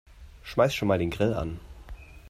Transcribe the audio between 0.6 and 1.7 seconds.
schon mal den Grill an.